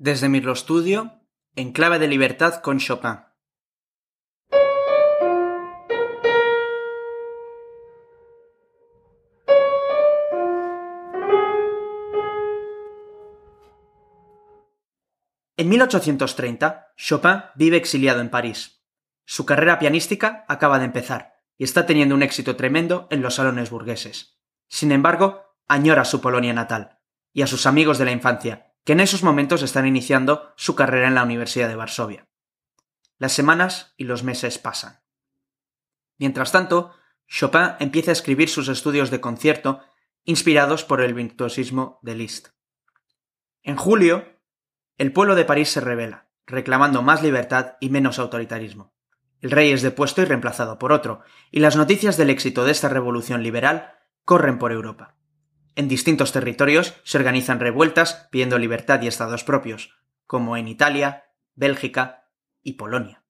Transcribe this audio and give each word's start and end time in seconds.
Desde 0.00 0.28
Mirlo 0.28 0.54
Studio, 0.54 1.24
en 1.56 1.72
clave 1.72 1.98
de 1.98 2.06
libertad 2.06 2.62
con 2.62 2.78
Chopin. 2.78 3.18
En 15.56 15.68
1830, 15.68 16.92
Chopin 16.96 17.42
vive 17.56 17.76
exiliado 17.76 18.20
en 18.20 18.30
París. 18.30 18.84
Su 19.24 19.44
carrera 19.46 19.80
pianística 19.80 20.44
acaba 20.46 20.78
de 20.78 20.84
empezar 20.84 21.42
y 21.56 21.64
está 21.64 21.86
teniendo 21.86 22.14
un 22.14 22.22
éxito 22.22 22.54
tremendo 22.54 23.08
en 23.10 23.20
los 23.20 23.34
salones 23.34 23.70
burgueses. 23.70 24.38
Sin 24.68 24.92
embargo, 24.92 25.56
añora 25.66 26.04
su 26.04 26.20
Polonia 26.20 26.52
natal 26.52 27.00
y 27.32 27.42
a 27.42 27.48
sus 27.48 27.66
amigos 27.66 27.98
de 27.98 28.04
la 28.04 28.12
infancia, 28.12 28.67
que 28.84 28.92
en 28.92 29.00
esos 29.00 29.22
momentos 29.22 29.62
están 29.62 29.86
iniciando 29.86 30.52
su 30.56 30.74
carrera 30.74 31.08
en 31.08 31.14
la 31.14 31.22
Universidad 31.22 31.68
de 31.68 31.76
Varsovia. 31.76 32.28
Las 33.18 33.32
semanas 33.32 33.94
y 33.96 34.04
los 34.04 34.22
meses 34.22 34.58
pasan. 34.58 35.00
Mientras 36.18 36.52
tanto, 36.52 36.94
Chopin 37.26 37.72
empieza 37.80 38.10
a 38.10 38.12
escribir 38.12 38.48
sus 38.48 38.68
estudios 38.68 39.10
de 39.10 39.20
concierto 39.20 39.80
inspirados 40.24 40.84
por 40.84 41.00
el 41.00 41.14
virtuosismo 41.14 41.98
de 42.02 42.14
Liszt. 42.14 42.48
En 43.62 43.76
julio, 43.76 44.24
el 44.96 45.12
pueblo 45.12 45.34
de 45.34 45.44
París 45.44 45.68
se 45.68 45.80
revela, 45.80 46.28
reclamando 46.46 47.02
más 47.02 47.22
libertad 47.22 47.76
y 47.80 47.90
menos 47.90 48.18
autoritarismo. 48.18 48.94
El 49.40 49.50
rey 49.50 49.70
es 49.70 49.82
depuesto 49.82 50.22
y 50.22 50.24
reemplazado 50.24 50.78
por 50.78 50.92
otro, 50.92 51.20
y 51.50 51.60
las 51.60 51.76
noticias 51.76 52.16
del 52.16 52.30
éxito 52.30 52.64
de 52.64 52.72
esta 52.72 52.88
revolución 52.88 53.42
liberal 53.42 53.94
corren 54.24 54.58
por 54.58 54.72
Europa. 54.72 55.17
En 55.78 55.86
distintos 55.86 56.32
territorios 56.32 56.94
se 57.04 57.18
organizan 57.18 57.60
revueltas 57.60 58.26
pidiendo 58.32 58.58
libertad 58.58 59.00
y 59.00 59.06
estados 59.06 59.44
propios, 59.44 59.96
como 60.26 60.56
en 60.56 60.66
Italia, 60.66 61.30
Bélgica 61.54 62.32
y 62.64 62.72
Polonia. 62.72 63.22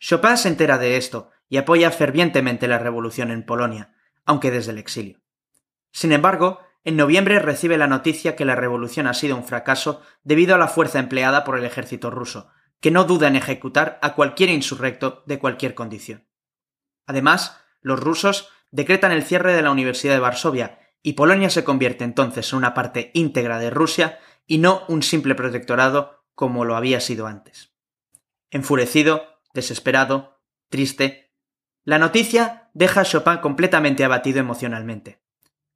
Chopin 0.00 0.38
se 0.38 0.48
entera 0.48 0.76
de 0.76 0.96
esto 0.96 1.30
y 1.48 1.58
apoya 1.58 1.92
fervientemente 1.92 2.66
la 2.66 2.80
revolución 2.80 3.30
en 3.30 3.46
Polonia, 3.46 3.94
aunque 4.24 4.50
desde 4.50 4.72
el 4.72 4.78
exilio. 4.78 5.20
Sin 5.92 6.10
embargo, 6.10 6.62
en 6.82 6.96
noviembre 6.96 7.38
recibe 7.38 7.78
la 7.78 7.86
noticia 7.86 8.34
que 8.34 8.44
la 8.44 8.56
revolución 8.56 9.06
ha 9.06 9.14
sido 9.14 9.36
un 9.36 9.44
fracaso 9.44 10.02
debido 10.24 10.56
a 10.56 10.58
la 10.58 10.66
fuerza 10.66 10.98
empleada 10.98 11.44
por 11.44 11.56
el 11.56 11.64
ejército 11.64 12.10
ruso, 12.10 12.50
que 12.80 12.90
no 12.90 13.04
duda 13.04 13.28
en 13.28 13.36
ejecutar 13.36 14.00
a 14.02 14.14
cualquier 14.14 14.50
insurrecto 14.50 15.22
de 15.26 15.38
cualquier 15.38 15.76
condición. 15.76 16.26
Además, 17.06 17.60
los 17.82 18.00
rusos 18.00 18.50
decretan 18.72 19.12
el 19.12 19.22
cierre 19.22 19.54
de 19.54 19.62
la 19.62 19.70
Universidad 19.70 20.14
de 20.14 20.18
Varsovia 20.18 20.80
y 21.06 21.12
Polonia 21.12 21.50
se 21.50 21.62
convierte 21.62 22.02
entonces 22.02 22.52
en 22.52 22.56
una 22.56 22.74
parte 22.74 23.12
íntegra 23.14 23.60
de 23.60 23.70
Rusia 23.70 24.18
y 24.44 24.58
no 24.58 24.82
un 24.88 25.04
simple 25.04 25.36
protectorado 25.36 26.24
como 26.34 26.64
lo 26.64 26.74
había 26.74 26.98
sido 26.98 27.28
antes. 27.28 27.76
Enfurecido, 28.50 29.22
desesperado, 29.54 30.40
triste, 30.68 31.32
la 31.84 32.00
noticia 32.00 32.70
deja 32.74 33.02
a 33.02 33.04
Chopin 33.04 33.36
completamente 33.36 34.02
abatido 34.02 34.40
emocionalmente. 34.40 35.22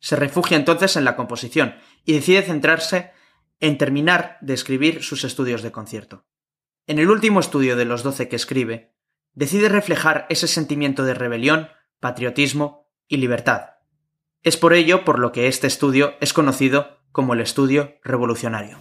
Se 0.01 0.17
refugia 0.17 0.57
entonces 0.57 0.97
en 0.97 1.05
la 1.05 1.15
composición 1.15 1.77
y 2.05 2.15
decide 2.15 2.43
centrarse 2.43 3.13
en 3.61 3.79
terminar 3.79 4.37
de 4.41 4.55
escribir 4.55 5.05
sus 5.05 5.23
estudios 5.23 5.63
de 5.63 5.71
concierto. 5.71 6.27
En 6.89 6.99
el 6.99 7.09
último 7.09 7.39
estudio 7.39 7.77
de 7.77 7.85
los 7.85 8.03
doce 8.03 8.29
que 8.29 8.35
escribe, 8.35 8.97
decide 9.35 9.69
reflejar 9.69 10.27
ese 10.29 10.49
sentimiento 10.49 11.05
de 11.05 11.15
rebelión, 11.15 11.69
patriotismo 12.01 12.91
y 13.07 13.19
libertad. 13.19 13.80
Es 14.43 14.57
por 14.57 14.73
ello 14.73 15.05
por 15.05 15.19
lo 15.19 15.33
que 15.33 15.49
este 15.49 15.67
estudio 15.67 16.15
es 16.21 16.33
conocido 16.33 16.97
como 17.13 17.35
el 17.35 17.41
estudio 17.41 17.97
revolucionario. 18.03 18.79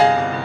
you 0.00 0.43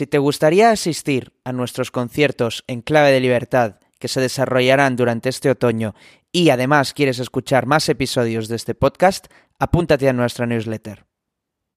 Si 0.00 0.06
te 0.06 0.16
gustaría 0.16 0.70
asistir 0.70 1.34
a 1.44 1.52
nuestros 1.52 1.90
conciertos 1.90 2.64
en 2.68 2.80
clave 2.80 3.10
de 3.10 3.20
libertad 3.20 3.80
que 3.98 4.08
se 4.08 4.22
desarrollarán 4.22 4.96
durante 4.96 5.28
este 5.28 5.50
otoño 5.50 5.94
y 6.32 6.48
además 6.48 6.94
quieres 6.94 7.18
escuchar 7.18 7.66
más 7.66 7.86
episodios 7.90 8.48
de 8.48 8.56
este 8.56 8.74
podcast, 8.74 9.26
apúntate 9.58 10.08
a 10.08 10.14
nuestra 10.14 10.46
newsletter. 10.46 11.09